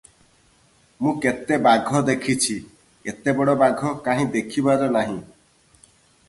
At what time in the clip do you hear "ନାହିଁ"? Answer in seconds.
4.97-5.21